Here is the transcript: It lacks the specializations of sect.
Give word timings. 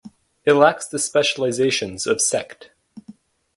It 0.45 0.53
lacks 0.53 0.87
the 0.87 0.97
specializations 0.97 2.07
of 2.07 2.21
sect. 2.21 2.71